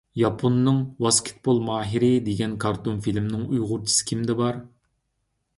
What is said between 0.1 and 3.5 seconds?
ياپوننىڭ «ۋاسكېتبول ماھىرى» دېگەن كارتون فىلىمىنىڭ